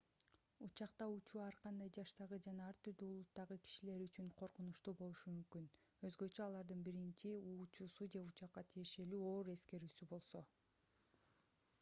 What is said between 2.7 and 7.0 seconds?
ар түрдүү улуттагы кишилер үчүн коркунучтуу болушу мүмкүн өзгөчө алардын